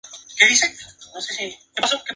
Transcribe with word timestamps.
Tras 0.01 0.19
lo 0.19 0.27
que 0.29 0.35
realizó 0.45 0.65
una 0.65 0.71
incursión 0.73 0.95
hasta 0.99 1.13
las 1.15 1.25
cercanías 1.27 1.59
de 1.59 1.71
Ctesifonte. 1.73 2.01